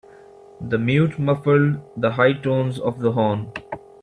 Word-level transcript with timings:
The 0.59 0.79
mute 0.79 1.19
muffled 1.19 1.77
the 1.95 2.09
high 2.13 2.33
tones 2.33 2.79
of 2.79 3.01
the 3.01 3.11
horn. 3.11 3.51